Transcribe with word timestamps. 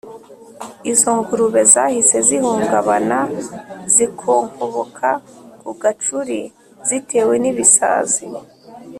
izo 0.91 1.09
ngurube 1.17 1.61
zahise 1.73 2.17
zihungabana, 2.27 3.19
zikonkoboka 3.93 5.09
ku 5.61 5.69
gacuri 5.81 6.39
zitewe 6.87 7.33
n’ibisazi 7.39 8.25